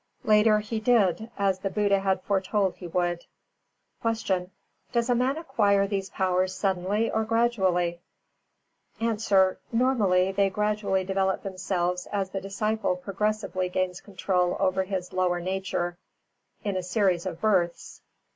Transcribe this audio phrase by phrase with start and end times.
[0.23, 3.19] Later he did, as the Buddha had foretold he would.
[4.01, 4.35] 373.
[4.47, 4.51] Q.
[4.91, 8.01] Does a man acquire these powers suddenly or gradually?
[8.99, 9.17] A.
[9.71, 15.99] Normally, they gradually develop themselves as the disciple progressively gains control over his lower nature
[16.63, 18.01] in a series of births.